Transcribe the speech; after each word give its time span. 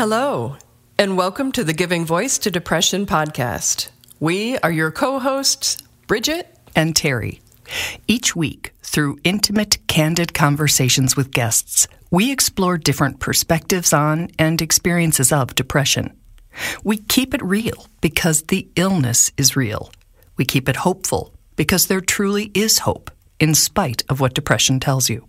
Hello, 0.00 0.56
and 0.98 1.18
welcome 1.18 1.52
to 1.52 1.62
the 1.62 1.74
Giving 1.74 2.06
Voice 2.06 2.38
to 2.38 2.50
Depression 2.50 3.04
podcast. 3.04 3.90
We 4.18 4.56
are 4.60 4.72
your 4.72 4.90
co 4.90 5.18
hosts, 5.18 5.76
Bridget 6.06 6.56
and 6.74 6.96
Terry. 6.96 7.42
Each 8.08 8.34
week, 8.34 8.72
through 8.82 9.18
intimate, 9.24 9.76
candid 9.88 10.32
conversations 10.32 11.18
with 11.18 11.32
guests, 11.32 11.86
we 12.10 12.32
explore 12.32 12.78
different 12.78 13.20
perspectives 13.20 13.92
on 13.92 14.30
and 14.38 14.62
experiences 14.62 15.32
of 15.32 15.54
depression. 15.54 16.18
We 16.82 16.96
keep 16.96 17.34
it 17.34 17.44
real 17.44 17.86
because 18.00 18.44
the 18.44 18.66
illness 18.76 19.30
is 19.36 19.54
real. 19.54 19.92
We 20.38 20.46
keep 20.46 20.66
it 20.70 20.76
hopeful 20.76 21.34
because 21.56 21.88
there 21.88 22.00
truly 22.00 22.50
is 22.54 22.78
hope, 22.78 23.10
in 23.38 23.54
spite 23.54 24.02
of 24.08 24.18
what 24.18 24.32
depression 24.32 24.80
tells 24.80 25.10
you. 25.10 25.28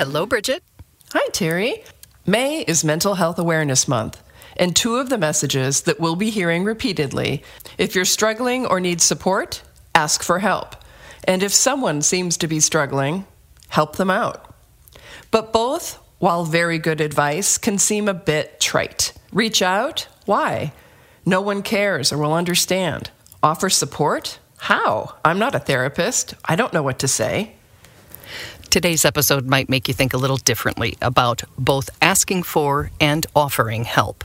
Hello, 0.00 0.24
Bridget. 0.24 0.64
Hi, 1.12 1.28
Terry. 1.30 1.84
May 2.24 2.62
is 2.62 2.82
Mental 2.82 3.16
Health 3.16 3.38
Awareness 3.38 3.86
Month, 3.86 4.22
and 4.56 4.74
two 4.74 4.96
of 4.96 5.10
the 5.10 5.18
messages 5.18 5.82
that 5.82 6.00
we'll 6.00 6.16
be 6.16 6.30
hearing 6.30 6.64
repeatedly 6.64 7.42
if 7.76 7.94
you're 7.94 8.06
struggling 8.06 8.64
or 8.64 8.80
need 8.80 9.02
support, 9.02 9.60
ask 9.94 10.22
for 10.22 10.38
help. 10.38 10.74
And 11.24 11.42
if 11.42 11.52
someone 11.52 12.00
seems 12.00 12.38
to 12.38 12.48
be 12.48 12.60
struggling, 12.60 13.26
help 13.68 13.96
them 13.96 14.08
out. 14.08 14.54
But 15.30 15.52
both, 15.52 15.98
while 16.18 16.46
very 16.46 16.78
good 16.78 17.02
advice, 17.02 17.58
can 17.58 17.76
seem 17.76 18.08
a 18.08 18.14
bit 18.14 18.58
trite. 18.58 19.12
Reach 19.34 19.60
out? 19.60 20.08
Why? 20.24 20.72
No 21.26 21.42
one 21.42 21.60
cares 21.60 22.10
or 22.10 22.16
will 22.16 22.32
understand. 22.32 23.10
Offer 23.42 23.68
support? 23.68 24.38
How? 24.56 25.16
I'm 25.26 25.38
not 25.38 25.54
a 25.54 25.58
therapist. 25.58 26.32
I 26.46 26.56
don't 26.56 26.72
know 26.72 26.82
what 26.82 27.00
to 27.00 27.06
say. 27.06 27.56
Today's 28.70 29.04
episode 29.04 29.48
might 29.48 29.68
make 29.68 29.88
you 29.88 29.94
think 29.94 30.14
a 30.14 30.16
little 30.16 30.36
differently 30.36 30.96
about 31.02 31.42
both 31.58 31.90
asking 32.00 32.44
for 32.44 32.92
and 33.00 33.26
offering 33.34 33.82
help. 33.82 34.24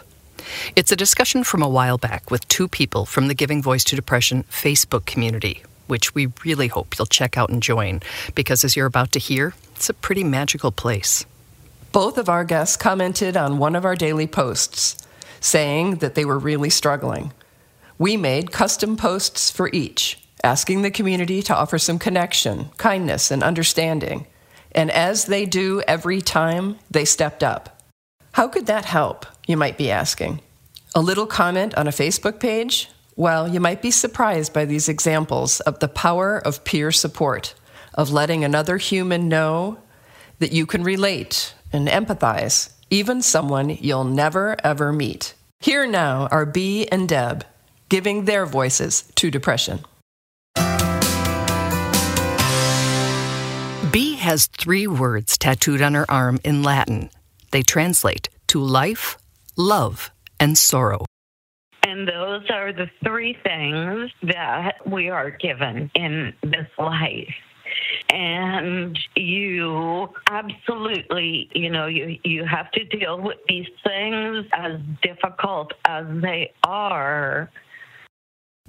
It's 0.76 0.92
a 0.92 0.96
discussion 0.96 1.44
from 1.44 1.64
a 1.64 1.68
while 1.68 1.98
back 1.98 2.30
with 2.30 2.48
two 2.48 2.68
people 2.68 3.08
from 3.08 3.28
the 3.28 3.34
Giving 3.34 3.64
Voice 3.64 3.84
to 3.86 3.96
Depression 3.96 4.44
Facebook 4.44 5.08
community, 5.08 5.64
which 5.88 6.14
we 6.14 6.28
really 6.44 6.68
hope 6.68 6.96
you'll 6.96 7.08
check 7.08 7.40
out 7.40 7.50
and 7.50 7.64
join, 7.64 8.02
because 8.36 8.64
as 8.64 8.76
you're 8.76 8.86
about 8.86 9.12
to 9.14 9.20
hear, 9.20 9.56
it's 9.76 9.90
a 9.90 9.96
pretty 9.96 10.24
magical 10.24 10.72
place. 10.72 11.26
Both 11.92 12.20
of 12.20 12.30
our 12.30 12.44
guests 12.44 12.78
commented 12.78 13.36
on 13.36 13.58
one 13.58 13.76
of 13.76 13.84
our 13.84 13.96
daily 13.96 14.28
posts, 14.28 14.96
saying 15.40 15.96
that 15.96 16.14
they 16.14 16.24
were 16.24 16.38
really 16.38 16.70
struggling. 16.70 17.34
We 17.98 18.16
made 18.16 18.52
custom 18.52 18.96
posts 18.96 19.50
for 19.50 19.72
each, 19.74 20.20
asking 20.44 20.84
the 20.84 20.92
community 20.92 21.42
to 21.42 21.56
offer 21.56 21.80
some 21.80 21.98
connection, 21.98 22.70
kindness, 22.78 23.32
and 23.32 23.42
understanding. 23.42 24.28
And 24.76 24.92
as 24.92 25.26
they 25.26 25.46
do 25.46 25.82
every 25.88 26.22
time, 26.22 26.78
they 26.92 27.06
stepped 27.06 27.44
up. 27.44 27.82
How 28.34 28.50
could 28.50 28.68
that 28.68 28.86
help, 28.86 29.26
you 29.48 29.56
might 29.56 29.78
be 29.78 29.90
asking? 29.90 30.42
A 30.94 31.02
little 31.02 31.26
comment 31.26 31.74
on 31.76 31.88
a 31.88 31.92
Facebook 31.92 32.40
page? 32.40 32.90
Well, 33.16 33.48
you 33.48 33.62
might 33.62 33.82
be 33.82 33.92
surprised 33.92 34.52
by 34.52 34.66
these 34.66 34.90
examples 34.90 35.62
of 35.62 35.80
the 35.80 35.88
power 35.88 36.38
of 36.38 36.66
peer 36.66 36.92
support, 36.92 37.56
of 37.94 38.12
letting 38.12 38.44
another 38.44 38.76
human 38.78 39.30
know 39.30 39.78
that 40.40 40.52
you 40.52 40.66
can 40.66 40.84
relate 40.84 41.56
and 41.72 41.88
empathize, 41.88 42.74
even 42.90 43.22
someone 43.22 43.70
you'll 43.70 44.04
never 44.04 44.58
ever 44.62 44.92
meet. 44.92 45.34
Here 45.62 45.88
now 45.88 46.28
are 46.30 46.46
Bee 46.46 46.88
and 46.90 47.08
Deb 47.08 47.46
giving 47.88 48.26
their 48.26 48.46
voices 48.46 49.10
to 49.16 49.32
depression. 49.32 49.86
B 53.96 54.18
has 54.18 54.48
three 54.48 54.88
words 54.88 55.38
tattooed 55.38 55.82
on 55.82 55.94
her 55.94 56.06
arm 56.12 56.38
in 56.44 56.64
Latin. 56.64 57.10
They 57.52 57.62
translate 57.62 58.28
to 58.48 58.60
life, 58.60 59.18
love, 59.56 60.12
and 60.38 60.58
sorrow. 60.58 61.06
And 61.82 62.06
those 62.06 62.42
are 62.50 62.74
the 62.74 62.90
three 63.06 63.38
things 63.42 64.12
that 64.24 64.86
we 64.86 65.10
are 65.10 65.30
given 65.30 65.90
in 65.96 66.34
this 66.44 66.68
life. 66.78 67.34
And 68.10 69.00
you 69.16 70.10
absolutely, 70.30 71.50
you 71.56 71.70
know, 71.70 71.88
you, 71.88 72.20
you 72.26 72.44
have 72.44 72.70
to 72.72 72.84
deal 72.84 73.22
with 73.22 73.38
these 73.48 73.70
things 73.82 74.46
as 74.52 74.78
difficult 75.04 75.72
as 75.86 76.06
they 76.22 76.52
are 76.66 77.50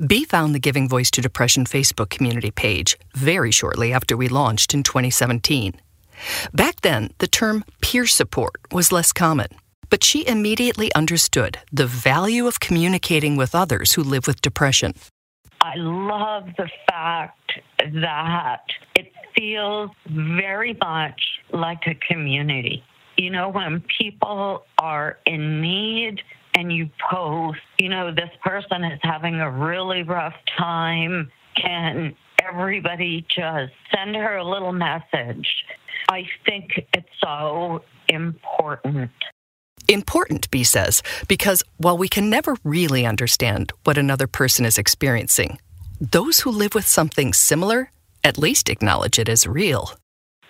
B 0.05 0.27
found 0.27 0.55
the 0.55 0.59
Giving 0.59 0.91
Voice 0.91 1.11
to 1.13 1.23
Depression 1.23 1.65
Facebook 1.65 2.11
community 2.11 2.51
page 2.51 2.99
very 3.15 3.51
shortly 3.51 3.95
after 3.95 4.15
we 4.15 4.29
launched 4.29 4.75
in 4.75 4.83
2017. 4.83 5.73
Back 6.53 6.83
then, 6.83 7.15
the 7.17 7.27
term 7.27 7.65
peer 7.81 8.07
support 8.07 8.57
was 8.71 8.93
less 8.93 9.11
common, 9.11 9.49
but 9.89 10.05
she 10.05 10.27
immediately 10.27 10.95
understood 10.95 11.61
the 11.73 11.87
value 11.87 12.47
of 12.47 12.61
communicating 12.61 13.37
with 13.37 13.55
others 13.55 13.95
who 13.95 14.03
live 14.03 14.27
with 14.27 14.43
depression. 14.43 14.93
I 15.63 15.77
love 15.77 16.45
the 16.59 16.69
fact 16.91 17.53
that 17.79 18.65
it 18.97 19.11
feels 19.35 19.91
very 20.11 20.77
much 20.79 21.23
like 21.55 21.87
a 21.87 21.95
community. 21.95 22.85
You 23.17 23.31
know, 23.31 23.49
when 23.49 23.83
people 23.99 24.65
are 24.79 25.17
in 25.25 25.63
need, 25.63 26.21
and 26.57 26.73
you 26.73 26.89
post, 27.11 27.61
you 27.79 27.91
know, 27.91 28.11
this 28.13 28.31
person 28.43 28.83
is 28.83 28.99
having 29.03 29.37
a 29.37 29.51
really 29.51 30.03
rough 30.03 30.35
time. 30.59 31.31
Can 31.55 32.17
everybody 32.43 33.27
just 33.29 33.73
send 33.95 34.17
her 34.17 34.37
a 34.37 34.45
little 34.45 34.73
message? 34.73 35.47
I 36.09 36.27
think 36.47 36.87
it's 36.95 37.09
so 37.23 37.85
important. 38.09 39.11
Important, 39.87 40.51
B 40.51 40.65
says, 40.65 41.03
because 41.29 41.63
while 41.77 41.99
we 41.99 42.09
can 42.09 42.31
never 42.31 42.57
really 42.65 43.05
understand 43.05 43.71
what 43.85 43.99
another 43.99 44.27
person 44.27 44.65
is 44.65 44.79
experiencing, 44.79 45.59
those 46.01 46.41
who 46.41 46.51
live 46.51 46.75
with 46.75 46.87
something 46.87 47.33
similar 47.33 47.91
at 48.25 48.39
least 48.39 48.69
acknowledge 48.69 49.19
it 49.19 49.29
as 49.29 49.47
real. 49.47 49.93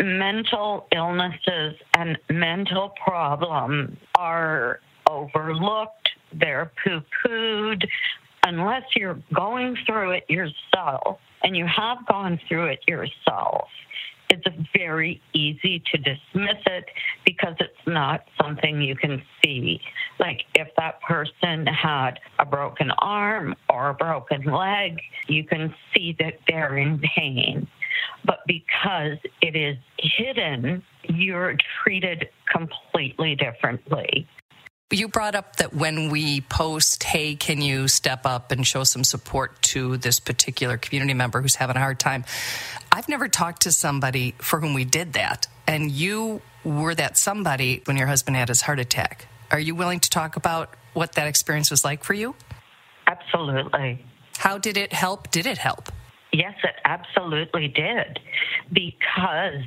Mental 0.00 0.86
illnesses 0.94 1.74
and 1.94 2.16
mental 2.30 2.92
problems 3.04 3.96
are 4.14 4.80
overlooked, 5.08 6.10
they're 6.32 6.70
poo 6.82 7.00
pooed, 7.24 7.86
unless 8.44 8.84
you're 8.94 9.18
going 9.34 9.76
through 9.86 10.12
it 10.12 10.24
yourself 10.28 11.18
and 11.42 11.56
you 11.56 11.66
have 11.66 11.98
gone 12.06 12.40
through 12.48 12.66
it 12.66 12.80
yourself. 12.86 13.68
It's 14.28 14.44
very 14.76 15.20
easy 15.32 15.82
to 15.92 15.98
dismiss 15.98 16.60
it 16.66 16.86
because 17.24 17.54
it's 17.60 17.86
not 17.86 18.24
something 18.40 18.82
you 18.82 18.96
can 18.96 19.22
see. 19.42 19.80
Like 20.18 20.42
if 20.54 20.68
that 20.76 21.00
person 21.02 21.66
had 21.66 22.18
a 22.40 22.44
broken 22.44 22.90
arm 22.98 23.54
or 23.70 23.90
a 23.90 23.94
broken 23.94 24.44
leg, 24.44 25.00
you 25.28 25.44
can 25.44 25.72
see 25.94 26.16
that 26.18 26.34
they're 26.48 26.76
in 26.76 27.00
pain. 27.16 27.68
But 28.24 28.40
because 28.46 29.18
it 29.40 29.54
is 29.54 29.76
hidden, 29.98 30.82
you're 31.04 31.56
treated 31.82 32.28
completely 32.52 33.36
differently. 33.36 34.26
You 34.92 35.08
brought 35.08 35.34
up 35.34 35.56
that 35.56 35.74
when 35.74 36.10
we 36.10 36.42
post, 36.42 37.02
hey, 37.02 37.34
can 37.34 37.60
you 37.60 37.88
step 37.88 38.24
up 38.24 38.52
and 38.52 38.64
show 38.64 38.84
some 38.84 39.02
support 39.02 39.60
to 39.62 39.96
this 39.96 40.20
particular 40.20 40.76
community 40.76 41.12
member 41.12 41.42
who's 41.42 41.56
having 41.56 41.74
a 41.74 41.80
hard 41.80 41.98
time? 41.98 42.24
I've 42.92 43.08
never 43.08 43.26
talked 43.26 43.62
to 43.62 43.72
somebody 43.72 44.36
for 44.38 44.60
whom 44.60 44.74
we 44.74 44.84
did 44.84 45.14
that. 45.14 45.48
And 45.66 45.90
you 45.90 46.40
were 46.62 46.94
that 46.94 47.18
somebody 47.18 47.82
when 47.86 47.96
your 47.96 48.06
husband 48.06 48.36
had 48.36 48.46
his 48.46 48.62
heart 48.62 48.78
attack. 48.78 49.26
Are 49.50 49.58
you 49.58 49.74
willing 49.74 49.98
to 49.98 50.08
talk 50.08 50.36
about 50.36 50.72
what 50.94 51.14
that 51.14 51.26
experience 51.26 51.68
was 51.68 51.84
like 51.84 52.04
for 52.04 52.14
you? 52.14 52.36
Absolutely. 53.08 54.04
How 54.38 54.56
did 54.56 54.76
it 54.76 54.92
help? 54.92 55.32
Did 55.32 55.46
it 55.46 55.58
help? 55.58 55.90
Yes, 56.32 56.54
it 56.62 56.76
absolutely 56.84 57.66
did. 57.66 58.20
Because 58.72 59.64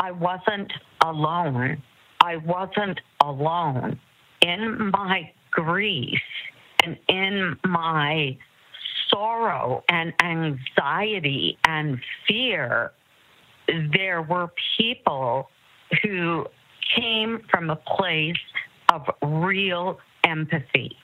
I 0.00 0.12
wasn't 0.12 0.72
alone. 1.02 1.82
I 2.22 2.36
wasn't 2.36 3.00
alone 3.20 4.00
in 4.42 4.90
my 4.92 5.30
grief 5.50 6.20
and 6.84 6.98
in 7.08 7.56
my 7.64 8.36
sorrow 9.08 9.84
and 9.88 10.12
anxiety 10.20 11.58
and 11.66 11.98
fear, 12.26 12.92
there 13.92 14.22
were 14.22 14.50
people 14.78 15.48
who 16.02 16.46
came 16.96 17.40
from 17.50 17.70
a 17.70 17.76
place 17.76 18.36
of 18.92 19.02
real 19.22 19.98
empathy. 20.24 20.96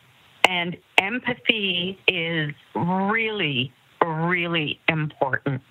And 0.49 0.77
empathy 0.99 1.99
is 2.07 2.55
really, 2.75 3.73
really 4.05 4.81
important. 4.89 5.63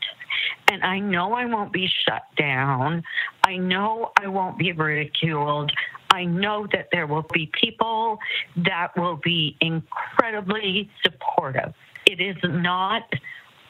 And 0.69 0.83
I 0.83 0.99
know 0.99 1.33
I 1.33 1.45
won't 1.45 1.73
be 1.73 1.89
shut 2.05 2.23
down. 2.37 3.03
I 3.45 3.57
know 3.57 4.11
I 4.21 4.27
won't 4.27 4.57
be 4.57 4.71
ridiculed. 4.71 5.71
I 6.11 6.25
know 6.25 6.67
that 6.71 6.89
there 6.91 7.07
will 7.07 7.25
be 7.33 7.51
people 7.59 8.19
that 8.57 8.95
will 8.97 9.17
be 9.17 9.57
incredibly 9.61 10.89
supportive. 11.03 11.73
It 12.05 12.21
is 12.21 12.37
not 12.43 13.03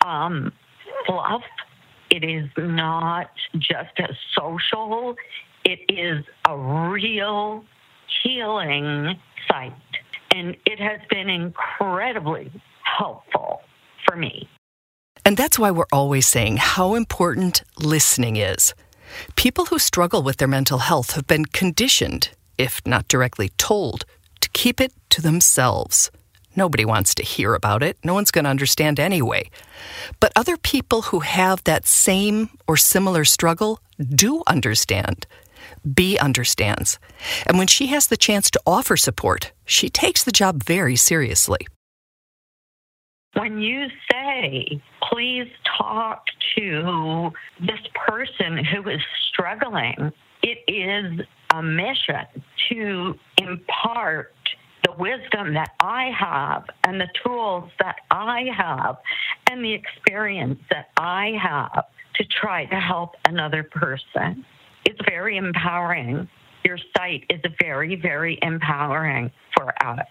um, 0.06 0.54
fluff. 1.06 1.44
It 2.10 2.24
is 2.24 2.50
not 2.58 3.32
just 3.58 4.00
a 4.00 4.16
social. 4.38 5.16
It 5.66 5.80
is 5.90 6.24
a 6.48 6.58
real 6.58 7.66
healing 8.24 9.20
site. 9.48 9.74
And 10.32 10.56
it 10.66 10.80
has 10.80 11.00
been 11.10 11.30
incredibly 11.30 12.52
helpful 12.84 13.62
for 14.06 14.16
me. 14.16 14.48
And 15.26 15.36
that's 15.36 15.60
why 15.60 15.72
we're 15.72 15.86
always 15.92 16.28
saying 16.28 16.58
how 16.58 16.96
important 16.96 17.64
listening 17.78 18.38
is. 18.38 18.74
People 19.36 19.66
who 19.66 19.80
struggle 19.80 20.24
with 20.24 20.38
their 20.38 20.48
mental 20.48 20.80
health 20.80 21.12
have 21.12 21.28
been 21.28 21.46
conditioned, 21.46 22.30
if 22.58 22.82
not 22.86 23.08
directly 23.08 23.50
told, 23.58 24.06
to 24.42 24.50
keep 24.50 24.82
it 24.82 24.94
to 25.10 25.22
themselves. 25.22 26.12
Nobody 26.56 26.86
wants 26.86 27.14
to 27.16 27.24
hear 27.24 27.54
about 27.54 27.84
it. 27.84 27.98
No 28.04 28.16
one's 28.16 28.32
going 28.32 28.46
to 28.46 28.50
understand 28.50 29.00
anyway. 29.00 29.50
But 30.20 30.32
other 30.36 30.58
people 30.58 31.04
who 31.04 31.20
have 31.20 31.64
that 31.66 31.86
same 31.86 32.50
or 32.68 32.78
similar 32.78 33.26
struggle 33.26 33.80
do 34.10 34.42
understand. 34.48 35.28
B 35.94 36.18
understands. 36.18 36.98
And 37.46 37.58
when 37.58 37.68
she 37.68 37.88
has 37.88 38.08
the 38.08 38.18
chance 38.18 38.50
to 38.52 38.62
offer 38.66 38.98
support, 38.98 39.52
she 39.66 39.90
takes 39.90 40.24
the 40.24 40.32
job 40.32 40.64
very 40.64 40.96
seriously. 40.96 41.68
When 43.38 43.60
you 43.62 43.86
say, 44.12 44.82
please 45.12 45.48
talk 45.78 46.24
to 46.58 47.30
this 47.60 47.80
person 48.08 48.66
who 48.66 48.90
is 48.90 49.02
struggling, 49.30 50.12
it 50.42 50.58
is 50.68 51.26
a 51.54 51.62
mission 51.62 52.26
to 52.70 53.14
impart 53.38 54.34
the 54.84 54.94
wisdom 54.98 55.54
that 55.54 55.70
I 55.80 56.10
have 56.18 56.64
and 56.84 57.00
the 57.00 57.10
tools 57.24 57.70
that 57.80 57.98
I 58.10 58.46
have 58.58 58.98
and 59.52 59.64
the 59.64 59.74
experience 59.74 60.60
that 60.72 60.90
I 60.98 61.38
have 61.40 61.86
to 62.16 62.24
try 62.42 62.66
to 62.66 62.80
help 62.80 63.12
another 63.28 63.62
person. 63.62 64.44
It's 64.86 65.00
very 65.08 65.38
empowering. 65.38 66.28
Your 66.64 66.80
site 66.98 67.26
is 67.30 67.42
very, 67.62 67.96
very 67.98 68.40
empowering 68.42 69.32
for 69.56 69.72
us. 69.86 70.08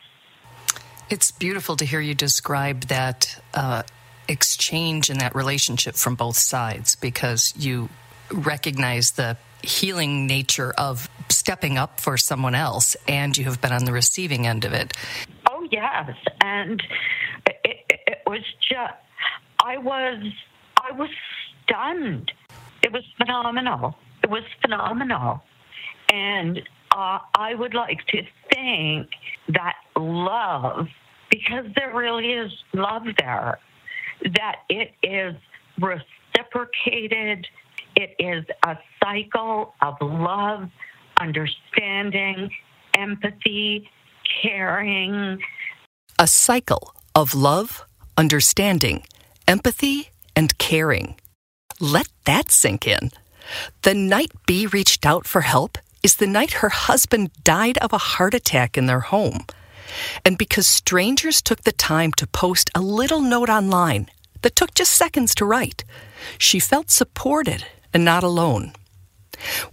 It's 1.09 1.31
beautiful 1.31 1.77
to 1.77 1.85
hear 1.85 2.01
you 2.01 2.15
describe 2.15 2.83
that 2.87 3.41
uh, 3.55 3.85
exchange 4.27 5.09
and 5.09 5.21
that 5.21 5.37
relationship 5.37 5.95
from 5.95 6.17
both 6.17 6.37
sides 6.37 6.97
because 6.97 7.55
you 7.57 7.89
recognize 8.33 9.13
the 9.13 9.37
healing 9.63 10.27
nature 10.27 10.73
of 10.77 11.09
stepping 11.29 11.79
up 11.79 12.01
for 12.01 12.17
someone 12.17 12.57
else 12.57 12.97
and 13.07 13.37
you 13.37 13.45
have 13.45 13.61
been 13.61 13.73
on 13.73 13.85
the 13.85 13.93
receiving 13.93 14.49
end 14.49 14.65
of 14.65 14.73
it. 14.73 14.97
Oh, 15.49 15.67
yes. 15.71 16.11
And 16.43 16.83
it, 17.47 17.61
it, 17.65 18.01
it 18.07 18.23
was 18.27 18.43
just, 18.69 18.95
I 19.65 19.79
was, 19.79 20.25
I 20.77 20.91
was 20.93 21.11
stunned. 21.65 22.33
It 22.83 22.93
was 22.93 23.05
phenomenal. 23.17 23.97
It 24.25 24.31
was 24.31 24.43
phenomenal. 24.61 25.43
And 26.09 26.63
uh, 26.97 27.19
I 27.35 27.55
would 27.55 27.75
like 27.75 28.05
to 28.09 28.23
think 28.53 29.09
that 29.49 29.75
love, 29.97 30.89
because 31.31 31.67
there 31.77 31.95
really 31.95 32.33
is 32.33 32.51
love 32.73 33.03
there, 33.19 33.59
that 34.35 34.57
it 34.69 34.93
is 35.03 35.35
reciprocated 35.79 37.47
it 37.97 38.15
is 38.19 38.45
a 38.63 38.77
cycle 39.03 39.75
of 39.81 39.95
love, 40.03 40.69
understanding, 41.19 42.51
empathy, 42.95 43.89
caring. 44.43 45.41
A 46.19 46.27
cycle 46.27 46.95
of 47.15 47.35
love, 47.35 47.87
understanding, 48.19 49.05
empathy, 49.49 50.11
and 50.37 50.57
caring. 50.59 51.17
Let 51.81 52.09
that 52.27 52.51
sink 52.51 52.87
in. 52.87 53.13
The 53.81 53.95
night 53.95 54.33
B 54.47 54.67
reached 54.67 55.07
out 55.07 55.27
for 55.27 55.41
help 55.41 55.79
is 56.03 56.17
the 56.17 56.27
night 56.27 56.55
her 56.55 56.69
husband 56.69 57.31
died 57.45 57.79
of 57.79 57.93
a 57.93 57.99
heart 57.99 58.35
attack 58.35 58.77
in 58.77 58.87
their 58.87 59.01
home. 59.01 59.45
And 60.25 60.37
because 60.37 60.67
strangers 60.67 61.43
took 61.43 61.63
the 61.63 61.73
time 61.73 62.13
to 62.13 62.27
post 62.27 62.71
a 62.75 62.81
little 62.81 63.21
note 63.21 63.49
online 63.49 64.09
that 64.43 64.57
took 64.57 64.75
just 64.75 64.93
seconds 64.93 65.35
to 65.37 65.45
write, 65.45 65.85
she 66.39 66.61
felt 66.61 66.91
supported 66.91 67.65
and 67.93 68.05
not 68.05 68.23
alone. 68.23 68.73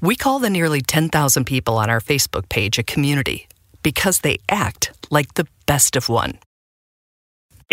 We 0.01 0.15
call 0.15 0.39
the 0.39 0.49
nearly 0.49 0.81
10,000 0.81 1.45
people 1.45 1.77
on 1.77 1.89
our 1.89 2.01
Facebook 2.01 2.49
page 2.49 2.77
a 2.77 2.83
community 2.83 3.47
because 3.81 4.19
they 4.19 4.39
act 4.49 4.91
like 5.09 5.33
the 5.33 5.47
best 5.65 5.95
of 5.95 6.09
one. 6.09 6.39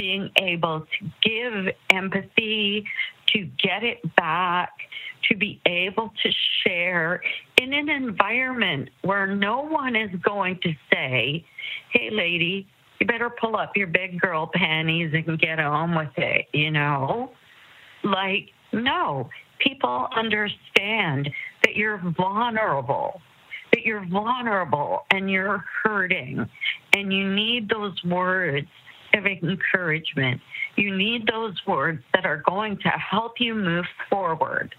Being 0.01 0.31
able 0.37 0.81
to 0.81 1.11
give 1.21 1.75
empathy, 1.91 2.87
to 3.35 3.47
get 3.63 3.85
it 3.85 3.99
back, 4.17 4.73
to 5.29 5.37
be 5.37 5.61
able 5.67 6.11
to 6.23 6.31
share 6.65 7.21
in 7.59 7.75
an 7.75 7.91
environment 7.91 8.89
where 9.03 9.27
no 9.27 9.61
one 9.61 9.95
is 9.95 10.11
going 10.23 10.59
to 10.63 10.73
say, 10.91 11.45
hey, 11.93 12.09
lady, 12.11 12.67
you 12.99 13.07
better 13.07 13.29
pull 13.29 13.57
up 13.57 13.77
your 13.77 13.89
big 13.89 14.19
girl 14.19 14.51
panties 14.53 15.13
and 15.13 15.39
get 15.39 15.61
on 15.61 15.95
with 15.95 16.17
it, 16.17 16.47
you 16.55 16.71
know? 16.71 17.33
Like, 18.03 18.49
no, 18.73 19.29
people 19.59 20.09
understand 20.17 21.29
that 21.63 21.77
you're 21.77 22.01
vulnerable, 22.17 23.21
that 23.75 23.83
you're 23.85 24.07
vulnerable 24.07 25.05
and 25.11 25.31
you're 25.31 25.63
hurting, 25.83 26.49
and 26.95 27.13
you 27.13 27.31
need 27.31 27.69
those 27.69 28.03
words 28.05 28.67
of 29.15 29.27
encouragement. 29.27 30.41
You 30.77 30.97
need 30.97 31.27
those 31.27 31.55
words 31.67 32.03
that 32.15 32.25
are 32.25 32.43
going 32.49 32.79
to 32.79 32.89
help 32.89 33.35
you 33.39 33.55
move 33.55 33.87
forward, 34.09 34.75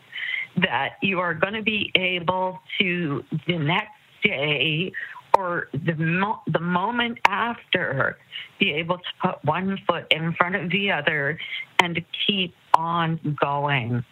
that 0.57 0.94
you 1.01 1.19
are 1.19 1.33
going 1.33 1.54
to 1.54 1.63
be 1.63 1.92
able 1.95 2.60
to 2.80 3.24
the 3.48 3.57
next 3.57 3.92
day 4.24 4.92
or 5.38 5.68
the, 5.73 5.95
mo- 5.95 6.42
the 6.52 6.59
moment 6.59 7.18
after 7.28 8.18
be 8.59 8.71
able 8.71 8.97
to 8.97 9.04
put 9.21 9.44
one 9.45 9.78
foot 9.88 10.06
in 10.11 10.33
front 10.33 10.56
of 10.56 10.69
the 10.71 10.92
other 10.92 11.40
and 11.81 11.95
to 11.95 12.02
keep 12.28 12.54
on 12.73 13.19
going 13.42 14.04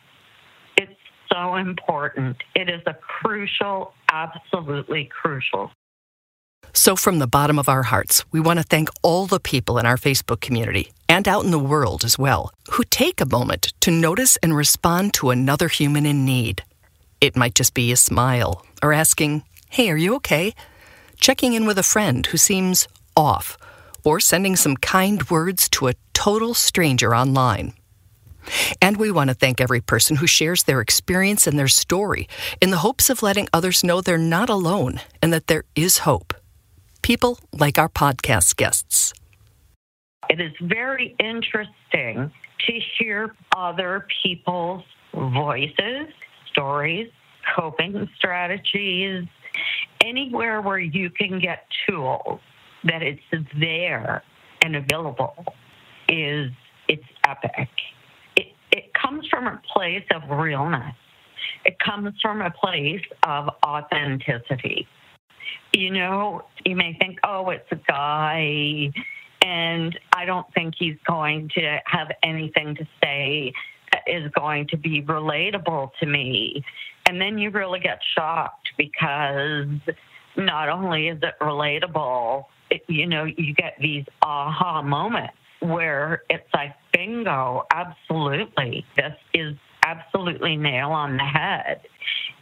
It's 0.77 0.91
so 1.31 1.55
important. 1.55 2.37
It 2.55 2.69
is 2.69 2.81
a 2.87 2.93
crucial, 2.93 3.93
absolutely 4.11 5.09
crucial. 5.21 5.71
So, 6.73 6.95
from 6.95 7.19
the 7.19 7.27
bottom 7.27 7.57
of 7.57 7.67
our 7.67 7.83
hearts, 7.83 8.23
we 8.31 8.39
want 8.39 8.59
to 8.59 8.63
thank 8.63 8.89
all 9.01 9.25
the 9.25 9.39
people 9.39 9.77
in 9.79 9.85
our 9.85 9.97
Facebook 9.97 10.39
community 10.39 10.91
and 11.07 11.27
out 11.27 11.43
in 11.43 11.51
the 11.51 11.59
world 11.59 12.03
as 12.03 12.17
well 12.17 12.51
who 12.71 12.83
take 12.83 13.19
a 13.19 13.25
moment 13.25 13.73
to 13.81 13.91
notice 13.91 14.37
and 14.37 14.55
respond 14.55 15.13
to 15.15 15.31
another 15.31 15.67
human 15.67 16.05
in 16.05 16.25
need. 16.25 16.63
It 17.21 17.35
might 17.35 17.55
just 17.55 17.73
be 17.73 17.91
a 17.91 17.97
smile 17.97 18.65
or 18.83 18.93
asking, 18.93 19.43
Hey, 19.69 19.89
are 19.89 19.97
you 19.97 20.15
okay? 20.15 20.53
Checking 21.19 21.53
in 21.53 21.65
with 21.65 21.77
a 21.77 21.83
friend 21.83 22.25
who 22.25 22.37
seems 22.37 22.87
off, 23.15 23.57
or 24.03 24.19
sending 24.19 24.55
some 24.55 24.77
kind 24.77 25.29
words 25.29 25.67
to 25.69 25.87
a 25.87 25.95
total 26.13 26.53
stranger 26.53 27.13
online. 27.15 27.73
And 28.81 28.97
we 28.97 29.11
want 29.11 29.29
to 29.29 29.33
thank 29.33 29.59
every 29.59 29.81
person 29.81 30.15
who 30.15 30.27
shares 30.27 30.63
their 30.63 30.81
experience 30.81 31.45
and 31.45 31.59
their 31.59 31.67
story 31.67 32.27
in 32.61 32.71
the 32.71 32.77
hopes 32.77 33.09
of 33.09 33.21
letting 33.21 33.49
others 33.53 33.83
know 33.83 34.01
they're 34.01 34.17
not 34.17 34.49
alone 34.49 35.01
and 35.21 35.33
that 35.33 35.47
there 35.47 35.65
is 35.75 35.99
hope. 35.99 36.33
People 37.01 37.39
like 37.57 37.77
our 37.77 37.89
podcast 37.89 38.55
guests. 38.55 39.13
It 40.29 40.39
is 40.39 40.51
very 40.61 41.15
interesting 41.19 42.31
to 42.67 42.79
hear 42.97 43.35
other 43.55 44.05
people's 44.23 44.83
voices, 45.13 46.07
stories, 46.51 47.09
coping 47.55 48.07
strategies, 48.15 49.25
anywhere 50.03 50.61
where 50.61 50.79
you 50.79 51.09
can 51.09 51.39
get 51.39 51.65
tools 51.87 52.39
that 52.83 53.01
it's 53.01 53.21
there 53.59 54.23
and 54.61 54.75
available 54.75 55.33
is 56.07 56.51
it's 56.87 57.03
epic 57.25 57.69
it 58.71 58.93
comes 58.93 59.27
from 59.29 59.47
a 59.47 59.61
place 59.73 60.05
of 60.13 60.29
realness. 60.29 60.95
It 61.65 61.77
comes 61.79 62.13
from 62.21 62.41
a 62.41 62.51
place 62.51 63.01
of 63.23 63.49
authenticity. 63.65 64.87
You 65.73 65.91
know, 65.91 66.43
you 66.65 66.75
may 66.75 66.97
think, 66.99 67.19
oh, 67.23 67.49
it's 67.49 67.71
a 67.71 67.75
guy, 67.75 68.91
and 69.41 69.99
I 70.13 70.25
don't 70.25 70.51
think 70.53 70.73
he's 70.77 70.97
going 71.07 71.49
to 71.55 71.79
have 71.85 72.07
anything 72.23 72.75
to 72.75 72.87
say 73.03 73.53
that 73.91 74.01
is 74.07 74.31
going 74.31 74.67
to 74.67 74.77
be 74.77 75.01
relatable 75.01 75.91
to 75.99 76.05
me. 76.05 76.63
And 77.07 77.19
then 77.19 77.37
you 77.37 77.49
really 77.49 77.79
get 77.79 77.99
shocked 78.15 78.69
because 78.77 79.67
not 80.37 80.69
only 80.69 81.07
is 81.07 81.19
it 81.21 81.35
relatable, 81.41 82.45
it, 82.69 82.83
you 82.87 83.07
know, 83.07 83.25
you 83.25 83.53
get 83.53 83.75
these 83.79 84.05
aha 84.21 84.81
moments 84.81 85.33
where 85.59 86.23
it's 86.29 86.47
like, 86.53 86.75
bingo, 86.93 87.65
absolutely. 87.71 88.85
This 88.95 89.13
is 89.33 89.55
absolutely 89.83 90.55
nail 90.55 90.91
on 90.91 91.17
the 91.17 91.23
head. 91.23 91.81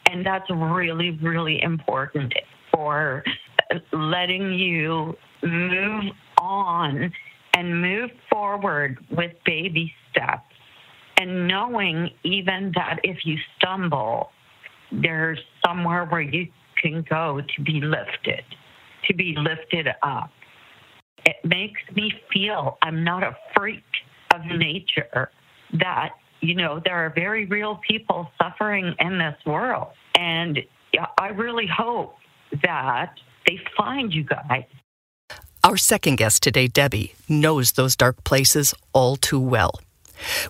And 0.09 0.25
that's 0.25 0.49
really, 0.49 1.11
really 1.11 1.61
important 1.61 2.33
for 2.77 3.23
letting 3.91 4.53
you 4.53 5.17
move 5.43 6.03
on 6.39 7.11
and 7.55 7.81
move 7.81 8.11
forward 8.29 8.99
with 9.09 9.31
baby 9.45 9.91
steps 10.11 10.53
and 11.19 11.47
knowing 11.47 12.11
even 12.23 12.71
that 12.75 12.99
if 13.03 13.17
you 13.25 13.35
stumble, 13.57 14.29
there's 14.91 15.39
somewhere 15.65 16.05
where 16.05 16.21
you 16.21 16.47
can 16.79 17.03
go 17.09 17.41
to 17.41 17.63
be 17.63 17.81
lifted, 17.81 18.43
to 19.07 19.15
be 19.15 19.33
lifted 19.35 19.87
up. 20.03 20.29
It 21.25 21.37
makes 21.43 21.81
me 21.95 22.13
feel 22.31 22.77
I'm 22.83 23.03
not 23.03 23.23
a 23.23 23.35
freak 23.55 23.83
of 24.35 24.41
nature, 24.45 25.31
that, 25.79 26.11
you 26.41 26.53
know, 26.53 26.79
there 26.85 26.95
are 26.95 27.11
very 27.15 27.45
real 27.47 27.79
people 27.89 28.29
suffering 28.39 28.93
in 28.99 29.17
this 29.17 29.35
world. 29.47 29.87
And 30.15 30.59
I 31.19 31.29
really 31.29 31.67
hope 31.67 32.13
that 32.63 33.13
they 33.45 33.59
find 33.75 34.13
you 34.13 34.23
guys. 34.23 34.65
Our 35.63 35.77
second 35.77 36.15
guest 36.17 36.43
today, 36.43 36.67
Debbie, 36.67 37.13
knows 37.27 37.73
those 37.73 37.95
dark 37.95 38.23
places 38.23 38.73
all 38.93 39.15
too 39.17 39.39
well. 39.39 39.81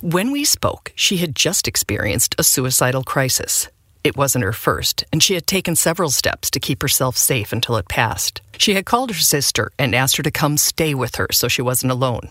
When 0.01 0.31
we 0.31 0.45
spoke, 0.45 0.93
she 0.95 1.17
had 1.17 1.35
just 1.35 1.67
experienced 1.67 2.35
a 2.37 2.43
suicidal 2.43 3.03
crisis. 3.03 3.67
It 4.03 4.15
wasn't 4.15 4.45
her 4.45 4.53
first, 4.53 5.03
and 5.11 5.21
she 5.21 5.33
had 5.33 5.47
taken 5.47 5.75
several 5.75 6.09
steps 6.11 6.49
to 6.51 6.59
keep 6.59 6.81
herself 6.81 7.17
safe 7.17 7.51
until 7.51 7.77
it 7.77 7.89
passed. 7.89 8.41
She 8.57 8.75
had 8.75 8.85
called 8.85 9.11
her 9.11 9.19
sister 9.19 9.71
and 9.77 9.93
asked 9.93 10.17
her 10.17 10.23
to 10.23 10.31
come 10.31 10.57
stay 10.57 10.93
with 10.93 11.15
her 11.15 11.27
so 11.31 11.47
she 11.47 11.61
wasn't 11.61 11.91
alone. 11.91 12.29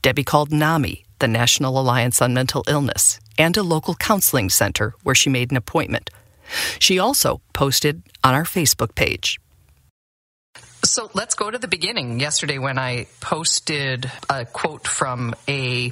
Debbie 0.00 0.24
called 0.24 0.52
NAMI, 0.52 1.04
the 1.18 1.28
National 1.28 1.78
Alliance 1.78 2.22
on 2.22 2.32
Mental 2.32 2.64
Illness, 2.68 3.20
and 3.36 3.56
a 3.56 3.62
local 3.62 3.94
counseling 3.96 4.48
center 4.48 4.94
where 5.02 5.14
she 5.14 5.28
made 5.28 5.50
an 5.50 5.56
appointment. 5.56 6.08
She 6.78 6.98
also 6.98 7.40
posted 7.52 8.02
on 8.24 8.34
our 8.34 8.44
Facebook 8.44 8.94
page. 8.94 9.40
So 10.84 11.10
let's 11.12 11.34
go 11.34 11.50
to 11.50 11.58
the 11.58 11.68
beginning. 11.68 12.20
Yesterday, 12.20 12.58
when 12.58 12.78
I 12.78 13.08
posted 13.20 14.10
a 14.30 14.44
quote 14.44 14.86
from 14.86 15.34
a 15.48 15.90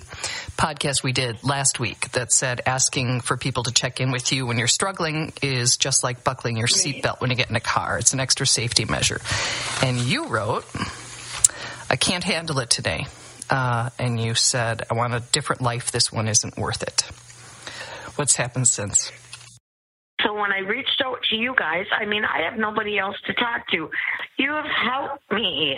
podcast 0.56 1.02
we 1.02 1.12
did 1.12 1.42
last 1.44 1.80
week 1.80 2.12
that 2.12 2.32
said 2.32 2.60
asking 2.64 3.20
for 3.20 3.36
people 3.36 3.64
to 3.64 3.72
check 3.72 4.00
in 4.00 4.10
with 4.10 4.32
you 4.32 4.46
when 4.46 4.58
you're 4.58 4.68
struggling 4.68 5.32
is 5.42 5.76
just 5.76 6.04
like 6.04 6.25
buckling 6.25 6.56
your 6.56 6.68
seatbelt 6.68 7.20
when 7.20 7.30
you 7.30 7.36
get 7.36 7.50
in 7.50 7.56
a 7.56 7.60
car. 7.60 7.98
It's 7.98 8.12
an 8.12 8.20
extra 8.20 8.46
safety 8.46 8.84
measure. 8.84 9.20
And 9.82 9.98
you 9.98 10.28
wrote, 10.28 10.64
I 11.90 11.96
can't 11.96 12.25
handle 12.25 12.60
it 12.60 12.70
today. 12.70 13.06
Uh, 13.50 13.90
and 13.98 14.20
you 14.20 14.34
said, 14.34 14.84
I 14.90 14.94
want 14.94 15.14
a 15.14 15.20
different 15.20 15.62
life. 15.62 15.90
This 15.90 16.12
one 16.12 16.28
isn't 16.28 16.56
worth 16.56 16.82
it. 16.82 17.02
What's 18.16 18.36
happened 18.36 18.66
since? 18.66 19.12
So 20.26 20.35
when 20.35 20.50
I 20.52 20.59
reached 20.59 21.00
out 21.04 21.18
to 21.30 21.37
you 21.37 21.54
guys, 21.56 21.87
I 21.92 22.04
mean, 22.04 22.25
I 22.25 22.40
have 22.40 22.59
nobody 22.59 22.99
else 22.99 23.16
to 23.26 23.35
talk 23.35 23.68
to. 23.68 23.88
You 24.38 24.50
have 24.50 24.64
helped 24.64 25.30
me. 25.30 25.76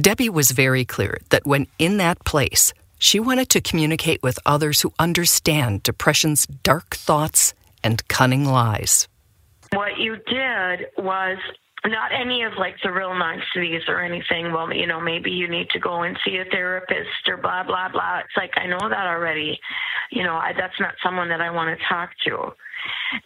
Debbie 0.00 0.30
was 0.30 0.50
very 0.50 0.84
clear 0.84 1.18
that 1.28 1.46
when 1.46 1.66
in 1.78 1.98
that 1.98 2.24
place, 2.24 2.72
she 2.98 3.20
wanted 3.20 3.50
to 3.50 3.60
communicate 3.60 4.22
with 4.22 4.38
others 4.46 4.80
who 4.80 4.94
understand 4.98 5.82
depression's 5.82 6.46
dark 6.46 6.96
thoughts 6.96 7.52
and 7.84 8.06
cunning 8.08 8.46
lies. 8.46 9.08
What 9.72 9.98
you 9.98 10.16
did 10.16 10.86
was 10.96 11.36
not 11.88 12.12
any 12.12 12.42
of 12.42 12.52
like 12.58 12.76
the 12.82 12.92
real 12.92 13.14
niceties 13.14 13.82
or 13.88 14.00
anything. 14.00 14.52
Well, 14.52 14.72
you 14.72 14.86
know, 14.86 15.00
maybe 15.00 15.30
you 15.30 15.48
need 15.48 15.68
to 15.70 15.78
go 15.78 16.02
and 16.02 16.18
see 16.24 16.36
a 16.36 16.44
therapist 16.50 17.28
or 17.28 17.36
blah 17.36 17.64
blah 17.64 17.88
blah. 17.88 18.18
It's 18.20 18.36
like 18.36 18.52
I 18.56 18.66
know 18.66 18.88
that 18.88 19.06
already. 19.06 19.58
You 20.10 20.22
know, 20.22 20.34
I, 20.34 20.52
that's 20.56 20.78
not 20.80 20.94
someone 21.02 21.28
that 21.28 21.40
I 21.40 21.50
want 21.50 21.76
to 21.76 21.84
talk 21.86 22.10
to. 22.26 22.52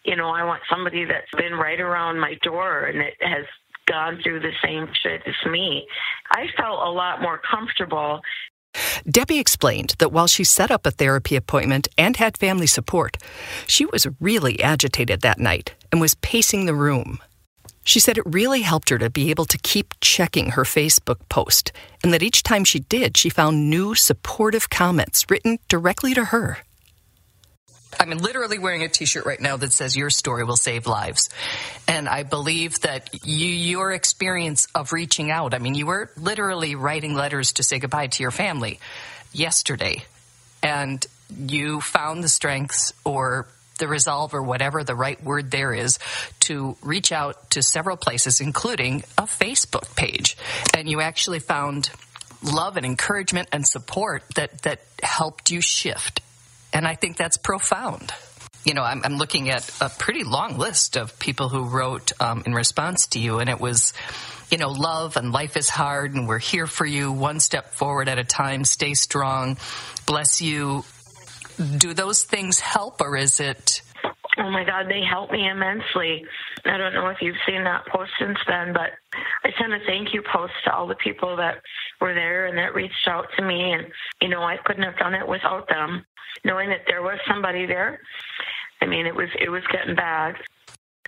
You 0.05 0.17
know, 0.17 0.31
I 0.31 0.45
want 0.45 0.63
somebody 0.71 1.05
that's 1.05 1.31
been 1.37 1.55
right 1.55 1.81
around 1.81 2.19
my 2.19 2.35
door 2.43 2.85
and 2.85 3.01
it 3.01 3.15
has 3.21 3.45
gone 3.87 4.21
through 4.23 4.41
the 4.41 4.53
same 4.65 4.89
shit 5.03 5.23
as 5.27 5.51
me. 5.51 5.87
I 6.31 6.47
felt 6.57 6.81
a 6.81 6.91
lot 6.91 7.21
more 7.21 7.41
comfortable 7.51 8.21
Debbie 9.09 9.39
explained 9.39 9.95
that 9.99 10.13
while 10.13 10.27
she 10.27 10.45
set 10.45 10.71
up 10.71 10.87
a 10.87 10.91
therapy 10.91 11.37
appointment 11.37 11.89
and 11.99 12.17
had 12.17 12.37
family 12.37 12.67
support, 12.67 13.17
she 13.67 13.87
was 13.87 14.07
really 14.21 14.63
agitated 14.63 15.23
that 15.23 15.39
night 15.39 15.75
and 15.91 16.01
was 16.01 16.15
pacing 16.17 16.67
the 16.67 16.75
room. 16.75 17.19
She 17.91 17.99
said 17.99 18.19
it 18.19 18.25
really 18.25 18.63
helped 18.63 18.91
her 18.91 18.99
to 18.99 19.11
be 19.11 19.31
able 19.31 19.47
to 19.47 19.59
keep 19.59 19.95
checking 20.01 20.51
her 20.51 20.63
Facebook 20.63 21.19
post, 21.29 21.73
and 22.05 22.15
that 22.15 22.23
each 22.23 22.45
time 22.45 22.63
she 22.63 22.79
did, 22.79 23.17
she 23.17 23.29
found 23.31 23.69
new 23.69 23.97
supportive 23.97 24.71
comments 24.71 25.29
written 25.29 25.59
directly 25.67 26.15
to 26.15 26.27
her. 26.27 26.59
I'm 27.99 28.11
literally 28.11 28.61
wearing 28.61 28.85
a 28.85 28.89
T-shirt 28.89 29.27
right 29.27 29.41
now 29.41 29.57
that 29.57 29.73
says 29.73 29.97
"Your 29.97 30.09
story 30.09 30.45
will 30.45 30.57
save 30.57 30.87
lives," 30.87 31.31
and 31.89 32.09
I 32.09 32.23
believe 32.23 32.79
that 32.83 33.11
you, 33.27 33.49
your 33.49 33.91
experience 33.91 34.69
of 34.73 34.93
reaching 34.93 35.33
out. 35.33 35.53
I 35.53 35.59
mean, 35.59 35.75
you 35.75 35.87
were 35.87 36.13
literally 36.17 36.77
writing 36.77 37.15
letters 37.15 37.55
to 37.55 37.65
say 37.65 37.81
goodbye 37.81 38.07
to 38.07 38.23
your 38.23 38.31
family 38.31 38.79
yesterday, 39.33 40.05
and 40.63 41.05
you 41.37 41.81
found 41.81 42.23
the 42.23 42.29
strength 42.29 42.93
or 43.03 43.49
the 43.81 43.89
resolve 43.89 44.33
or 44.33 44.43
whatever 44.43 44.85
the 44.85 44.95
right 44.95 45.21
word 45.23 45.51
there 45.51 45.75
is 45.75 45.99
to 46.41 46.77
reach 46.83 47.11
out 47.11 47.51
to 47.51 47.63
several 47.63 47.97
places, 47.97 48.41
including 48.41 49.03
a 49.19 49.23
Facebook 49.23 49.97
page, 49.97 50.37
and 50.77 50.89
you 50.89 51.01
actually 51.01 51.41
found 51.41 51.91
love 52.45 52.77
and 52.77 52.87
encouragement 52.87 53.49
and 53.53 53.67
support 53.67 54.23
that 54.37 54.63
that 54.63 54.81
helped 55.03 55.51
you 55.51 55.61
shift 55.61 56.21
and 56.73 56.87
I 56.87 56.95
think 56.95 57.17
that's 57.17 57.37
profound. 57.37 58.13
You 58.65 58.75
know, 58.75 58.83
I'm, 58.83 59.03
I'm 59.05 59.17
looking 59.17 59.49
at 59.49 59.69
a 59.81 59.89
pretty 59.89 60.23
long 60.23 60.59
list 60.59 60.97
of 60.97 61.19
people 61.19 61.49
who 61.49 61.65
wrote 61.65 62.13
um, 62.21 62.43
in 62.45 62.53
response 62.53 63.09
to 63.09 63.19
you, 63.19 63.39
and 63.39 63.49
it 63.49 63.59
was, 63.59 63.95
you 64.51 64.59
know, 64.59 64.69
love 64.69 65.17
and 65.17 65.33
life 65.33 65.57
is 65.57 65.69
hard, 65.69 66.15
and 66.15 66.29
we're 66.29 66.39
here 66.39 66.67
for 66.67 66.85
you, 66.85 67.11
one 67.11 67.41
step 67.41 67.73
forward 67.73 68.09
at 68.09 68.19
a 68.19 68.25
time, 68.25 68.65
stay 68.65 68.95
strong, 68.95 69.57
bless 70.07 70.43
you. 70.43 70.85
Do 71.79 71.95
those 71.95 72.25
things 72.25 72.61
help, 72.61 73.01
or 73.01 73.17
is 73.17 73.41
it? 73.41 73.83
Oh 74.39 74.51
my 74.51 74.65
God, 74.65 74.87
they 74.89 75.03
help 75.03 75.31
me 75.31 75.49
immensely. 75.49 76.25
I 76.65 76.79
don't 76.79 76.95
know 76.95 77.09
if 77.09 77.19
you've 77.21 77.37
seen 77.47 77.65
that 77.65 77.87
post 77.87 78.11
since 78.19 78.39
then, 78.49 78.73
but 78.73 78.91
I 79.45 79.51
sent 79.61 79.75
a 79.75 79.79
thank 79.87 80.15
you 80.15 80.23
post 80.33 80.55
to 80.65 80.73
all 80.73 80.87
the 80.87 80.95
people 80.95 81.37
that 81.37 81.57
were 82.01 82.15
there 82.15 82.47
and 82.47 82.57
that 82.57 82.75
reached 82.75 83.07
out 83.07 83.27
to 83.37 83.45
me. 83.45 83.73
And, 83.73 83.87
you 84.23 84.29
know, 84.29 84.43
I 84.43 84.57
couldn't 84.65 84.85
have 84.85 84.97
done 84.97 85.15
it 85.15 85.29
without 85.29 85.69
them 85.69 86.07
knowing 86.45 86.69
that 86.71 86.83
there 86.87 87.03
was 87.03 87.19
somebody 87.29 87.67
there. 87.67 88.01
I 88.81 88.87
mean, 88.87 89.07
it 89.07 89.15
was 89.15 89.29
it 89.39 89.51
was 89.51 89.63
getting 89.71 89.95
bad, 89.95 90.37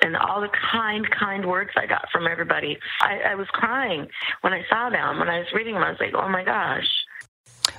and 0.03 0.17
all 0.17 0.41
the 0.41 0.51
kind, 0.73 1.07
kind 1.11 1.47
words 1.47 1.71
I 1.77 1.87
got 1.87 2.07
from 2.13 2.27
everybody. 2.27 2.79
I, 3.01 3.33
I 3.33 3.35
was 3.35 3.47
crying 3.49 4.07
when 4.43 4.53
I 4.53 4.63
saw 4.69 4.91
them. 4.91 5.19
When 5.19 5.29
I 5.29 5.39
was 5.39 5.49
reading 5.55 5.75
them, 5.75 5.83
I 5.83 5.91
was 5.91 6.01
like, 6.01 6.15
"Oh 6.15 6.29
my 6.29 6.45
gosh!" 6.45 6.87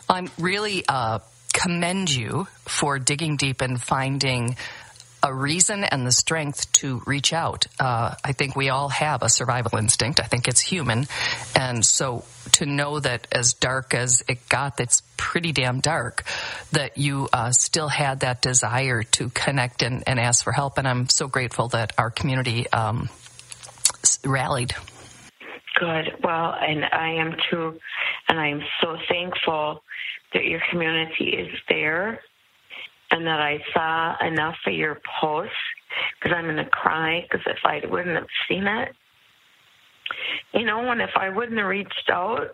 I'm 0.09 0.29
really 0.39 0.83
uh, 0.87 1.19
commend 1.53 2.13
you 2.13 2.47
for 2.65 2.99
digging 2.99 3.37
deep 3.37 3.61
and 3.61 3.81
finding 3.81 4.57
a 5.23 5.33
reason 5.33 5.85
and 5.85 6.05
the 6.05 6.11
strength 6.11 6.69
to 6.73 7.01
reach 7.05 7.31
out. 7.31 7.65
Uh, 7.79 8.13
I 8.23 8.33
think 8.33 8.57
we 8.57 8.67
all 8.67 8.89
have 8.89 9.23
a 9.23 9.29
survival 9.29 9.77
instinct. 9.77 10.19
I 10.19 10.23
think 10.23 10.49
it's 10.49 10.59
human. 10.59 11.07
And 11.55 11.85
so 11.85 12.25
to 12.53 12.65
know 12.65 12.99
that 12.99 13.27
as 13.31 13.53
dark 13.53 13.93
as 13.93 14.21
it 14.27 14.49
got, 14.49 14.75
that's 14.75 15.01
pretty 15.15 15.53
damn 15.53 15.79
dark, 15.79 16.25
that 16.73 16.97
you 16.97 17.29
uh, 17.31 17.51
still 17.51 17.87
had 17.87 18.19
that 18.19 18.41
desire 18.41 19.03
to 19.03 19.29
connect 19.29 19.81
and, 19.81 20.03
and, 20.05 20.19
ask 20.19 20.43
for 20.43 20.51
help. 20.51 20.77
And 20.77 20.85
I'm 20.85 21.07
so 21.07 21.27
grateful 21.27 21.69
that 21.69 21.93
our 21.97 22.11
community 22.11 22.69
um, 22.71 23.07
rallied. 24.25 24.75
Good. 25.79 26.17
Well, 26.21 26.53
and 26.59 26.83
I 26.83 27.13
am 27.13 27.35
too. 27.49 27.79
And 28.27 28.39
I 28.39 28.49
am 28.49 28.61
so 28.81 28.97
thankful 29.09 29.83
that 30.33 30.45
your 30.45 30.61
community 30.69 31.29
is 31.29 31.49
there 31.69 32.19
and 33.11 33.25
that 33.27 33.39
I 33.39 33.59
saw 33.73 34.25
enough 34.25 34.55
of 34.65 34.73
your 34.73 34.99
posts 35.21 35.55
because 36.19 36.35
I'm 36.35 36.45
going 36.45 36.57
to 36.57 36.65
cry 36.65 37.21
because 37.21 37.45
if 37.45 37.59
I 37.63 37.81
wouldn't 37.85 38.15
have 38.15 38.27
seen 38.47 38.65
it, 38.65 38.93
you 40.53 40.65
know, 40.65 40.91
and 40.91 41.01
if 41.01 41.11
I 41.15 41.29
wouldn't 41.29 41.57
have 41.57 41.67
reached 41.67 42.09
out. 42.11 42.49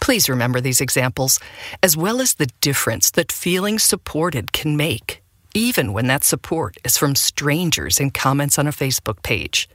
Please 0.00 0.28
remember 0.28 0.60
these 0.60 0.80
examples, 0.80 1.38
as 1.82 1.96
well 1.96 2.20
as 2.20 2.34
the 2.34 2.48
difference 2.60 3.10
that 3.12 3.30
feeling 3.30 3.78
supported 3.78 4.52
can 4.52 4.76
make, 4.76 5.22
even 5.54 5.92
when 5.92 6.06
that 6.08 6.24
support 6.24 6.76
is 6.84 6.96
from 6.96 7.14
strangers 7.14 8.00
in 8.00 8.10
comments 8.10 8.58
on 8.58 8.66
a 8.66 8.72
Facebook 8.72 9.22
page. 9.22 9.68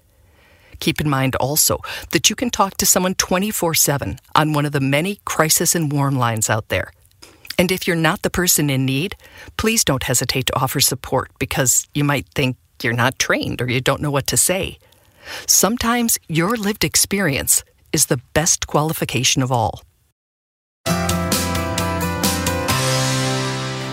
Keep 0.80 1.00
in 1.00 1.10
mind 1.10 1.36
also 1.38 1.80
that 2.12 2.30
you 2.30 2.36
can 2.36 2.50
talk 2.50 2.76
to 2.78 2.86
someone 2.86 3.16
24 3.16 3.74
7 3.76 4.20
on 4.36 4.54
one 4.54 4.66
of 4.66 4.74
the 4.74 4.82
many 4.82 5.20
crisis 5.24 5.74
and 5.74 5.92
warm 5.92 6.18
lines 6.18 6.50
out 6.50 6.68
there 6.68 6.92
and 7.58 7.72
if 7.72 7.88
you're 7.88 7.96
not 7.96 8.22
the 8.22 8.30
person 8.30 8.70
in 8.70 8.86
need, 8.86 9.16
please 9.58 9.84
don't 9.84 10.04
hesitate 10.04 10.46
to 10.48 10.56
offer 10.60 10.80
support 10.80 11.32
because 11.40 11.88
you 11.94 12.04
might 12.04 12.28
think 12.30 12.58
you're 12.82 12.94
not 12.94 13.18
trained 13.18 13.62
or 13.62 13.70
you 13.70 13.82
don't 13.82 14.02
know 14.02 14.12
what 14.12 14.28
to 14.28 14.38
say. 14.38 14.78
Sometimes 15.48 16.18
your 16.28 16.56
lived 16.56 16.84
experience 16.84 17.64
is 17.94 18.08
the 18.08 18.20
best 18.34 18.68
qualification 18.68 19.42
of 19.42 19.52
all. 19.52 19.82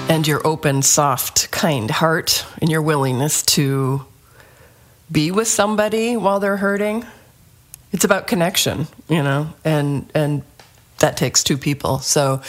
And 0.08 0.26
your 0.26 0.46
open, 0.46 0.82
soft, 0.82 1.50
kind 1.52 1.90
heart 1.90 2.44
and 2.60 2.70
your 2.70 2.82
willingness 2.82 3.42
to 3.42 4.04
be 5.10 5.30
with 5.30 5.48
somebody 5.48 6.16
while 6.16 6.40
they're 6.40 6.58
hurting. 6.58 7.06
It's 7.92 8.04
about 8.04 8.26
connection, 8.26 8.88
you 9.08 9.22
know, 9.22 9.52
and 9.64 10.10
and 10.14 10.42
that 10.98 11.16
takes 11.16 11.42
two 11.42 11.56
people. 11.56 11.98
So 11.98 12.42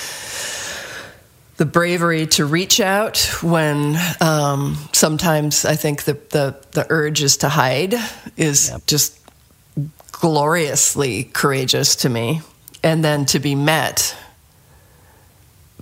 the 1.63 1.69
bravery 1.69 2.27
to 2.27 2.45
reach 2.45 2.81
out 2.81 3.19
when 3.41 3.95
um, 4.19 4.75
sometimes 4.91 5.63
I 5.63 5.77
think 5.77 6.03
the, 6.03 6.15
the, 6.31 6.57
the 6.73 6.85
urge 6.89 7.23
is 7.23 7.37
to 7.37 7.47
hide 7.47 7.95
is 8.35 8.69
yep. 8.69 8.85
just 8.85 9.17
gloriously 10.11 11.23
courageous 11.23 11.95
to 11.95 12.09
me. 12.09 12.41
And 12.83 13.01
then 13.01 13.25
to 13.27 13.39
be 13.39 13.55
met 13.55 14.13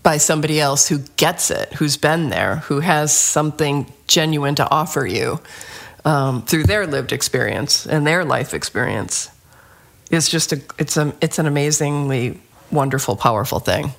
by 0.03 0.17
somebody 0.17 0.61
else 0.61 0.87
who 0.87 0.99
gets 1.17 1.49
it, 1.49 1.73
who's 1.73 1.97
been 1.97 2.29
there, 2.29 2.57
who 2.57 2.81
has 2.81 3.11
something 3.17 3.91
genuine 4.05 4.53
to 4.53 4.69
offer 4.69 5.03
you 5.07 5.39
um, 6.05 6.43
through 6.43 6.65
their 6.65 6.85
lived 6.85 7.11
experience 7.11 7.87
and 7.87 8.05
their 8.05 8.23
life 8.23 8.53
experience 8.53 9.31
is 10.11 10.29
just 10.29 10.53
a 10.53 10.61
it's 10.77 10.95
a 10.95 11.11
it's 11.21 11.39
an 11.39 11.47
amazingly 11.47 12.39
wonderful, 12.71 13.15
powerful 13.15 13.59
thing. 13.59 13.93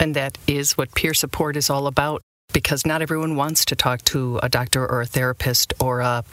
And 0.00 0.14
that 0.14 0.38
is 0.46 0.78
what 0.78 0.94
peer 0.94 1.14
support 1.14 1.56
is 1.56 1.70
all 1.70 1.86
about 1.86 2.22
because 2.52 2.86
not 2.86 3.02
everyone 3.02 3.36
wants 3.36 3.64
to 3.66 3.76
talk 3.76 4.02
to 4.02 4.38
a 4.42 4.48
doctor 4.48 4.86
or 4.86 5.02
a 5.02 5.06
therapist 5.06 5.74
or 5.80 6.00
a 6.00 6.24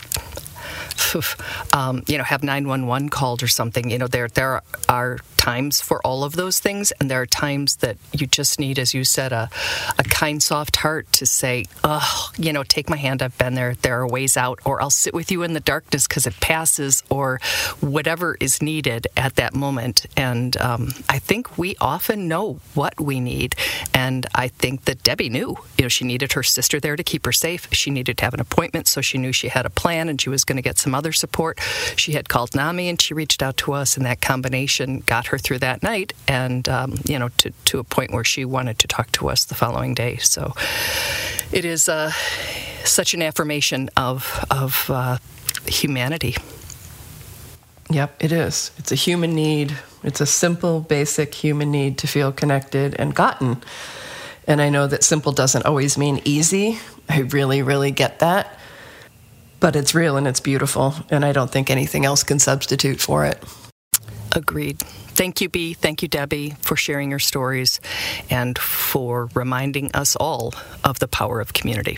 um, 1.74 2.04
you 2.08 2.18
know, 2.18 2.24
have 2.24 2.44
911 2.44 3.10
called 3.10 3.44
or 3.44 3.48
something. 3.48 3.90
You 3.90 3.98
know, 3.98 4.08
there 4.08 4.28
there 4.28 4.62
are 4.90 5.20
times 5.46 5.80
for 5.80 6.06
all 6.06 6.24
of 6.24 6.36
those 6.36 6.60
things, 6.60 6.92
and 6.94 7.10
there 7.10 7.22
are 7.22 7.28
times 7.28 7.76
that 7.78 7.98
you 8.12 8.26
just 8.26 8.60
need, 8.60 8.80
as 8.80 8.96
you 8.96 9.04
said, 9.04 9.32
a, 9.32 9.48
a 10.00 10.04
kind, 10.04 10.42
soft 10.42 10.76
heart 10.78 11.12
to 11.14 11.26
say, 11.28 11.66
oh, 11.84 12.32
you 12.36 12.52
know, 12.52 12.64
take 12.64 12.90
my 12.90 12.98
hand, 12.98 13.22
I've 13.22 13.38
been 13.38 13.54
there, 13.54 13.76
there 13.76 14.00
are 14.00 14.08
ways 14.08 14.38
out, 14.38 14.60
or 14.66 14.82
I'll 14.82 14.90
sit 14.90 15.14
with 15.14 15.32
you 15.32 15.44
in 15.44 15.54
the 15.54 15.60
darkness 15.60 16.08
because 16.08 16.26
it 16.26 16.40
passes, 16.40 17.04
or 17.10 17.40
whatever 17.80 18.38
is 18.40 18.60
needed 18.60 19.06
at 19.16 19.36
that 19.36 19.54
moment. 19.54 20.08
And 20.18 20.58
um, 20.58 20.90
I 21.10 21.20
think 21.20 21.60
we 21.60 21.76
often 21.80 22.28
know 22.28 22.60
what 22.74 23.00
we 23.00 23.20
need. 23.20 23.56
And 23.94 24.26
I 24.34 24.48
think 24.48 24.86
that 24.86 25.04
Debbie 25.04 25.30
knew, 25.30 25.58
you 25.78 25.84
know, 25.84 25.90
she 25.90 26.06
needed 26.06 26.34
her 26.34 26.44
sister 26.44 26.80
there 26.80 26.96
to 26.96 27.04
keep 27.04 27.24
her 27.26 27.32
safe. 27.32 27.68
She 27.72 27.92
needed 27.92 28.18
to 28.18 28.26
have 28.26 28.34
an 28.34 28.40
appointment, 28.40 28.88
so 28.88 29.00
she 29.02 29.20
knew 29.20 29.32
she 29.32 29.50
had 29.50 29.68
a 29.68 29.70
plan 29.70 30.10
and 30.10 30.20
she 30.20 30.30
was 30.30 30.44
going 30.44 30.56
to 30.58 30.64
get 30.64 30.80
some 30.80 30.96
other 30.96 31.05
support. 31.12 31.60
She 31.96 32.14
had 32.14 32.30
called 32.30 32.56
NAMI 32.56 32.90
and 32.90 33.02
she 33.02 33.14
reached 33.14 33.42
out 33.42 33.58
to 33.58 33.74
us, 33.74 33.98
and 33.98 34.06
that 34.06 34.22
combination 34.22 35.02
got 35.02 35.28
her 35.28 35.38
through 35.38 35.60
that 35.60 35.84
night 35.84 36.14
and, 36.28 36.68
um, 36.70 37.00
you 37.06 37.20
know, 37.20 37.30
to, 37.38 37.52
to 37.66 37.80
a 37.80 37.84
point 37.84 38.12
where 38.12 38.24
she 38.24 38.46
wanted 38.46 38.80
to 38.80 38.88
talk 38.88 39.12
to 39.14 39.30
us 39.30 39.46
the 39.46 39.56
following 39.56 39.94
day. 39.94 40.18
So 40.18 40.54
it 41.52 41.66
is 41.66 41.90
uh, 41.90 42.12
such 42.84 43.14
an 43.14 43.22
affirmation 43.22 43.90
of, 43.98 44.44
of 44.50 44.90
uh, 44.90 45.18
humanity. 45.68 46.36
Yep, 47.90 48.16
it 48.20 48.32
is. 48.32 48.72
It's 48.78 48.92
a 48.92 48.96
human 48.96 49.36
need. 49.36 49.78
It's 50.04 50.22
a 50.22 50.26
simple, 50.26 50.80
basic 50.80 51.36
human 51.36 51.72
need 51.72 52.00
to 52.00 52.08
feel 52.08 52.32
connected 52.32 52.96
and 52.96 53.14
gotten. 53.14 53.62
And 54.48 54.62
I 54.62 54.70
know 54.70 54.88
that 54.88 55.04
simple 55.04 55.32
doesn't 55.32 55.66
always 55.66 55.98
mean 55.98 56.22
easy. 56.24 56.80
I 57.10 57.20
really, 57.20 57.62
really 57.62 57.92
get 57.92 58.20
that. 58.20 58.60
But 59.60 59.76
it's 59.76 59.96
real 59.96 60.18
and 60.18 60.28
it's 60.28 60.40
beautiful, 60.40 60.94
and 61.10 61.26
I 61.26 61.32
don't 61.32 61.52
think 61.52 61.70
anything 61.70 62.06
else 62.06 62.24
can 62.24 62.40
substitute 62.40 63.00
for 63.00 63.26
it. 63.26 63.44
Agreed. 64.34 64.80
Thank 64.80 65.40
you, 65.40 65.48
B. 65.48 65.74
Thank 65.74 66.02
you, 66.02 66.10
Debbie, 66.10 66.56
for 66.62 66.76
sharing 66.76 67.10
your 67.10 67.20
stories 67.20 67.80
and 68.30 68.58
for 68.58 69.30
reminding 69.34 69.92
us 69.94 70.16
all 70.18 70.54
of 70.84 71.00
the 71.00 71.08
power 71.08 71.40
of 71.40 71.54
community. 71.54 71.98